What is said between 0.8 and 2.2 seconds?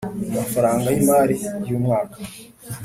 y imari y umwaka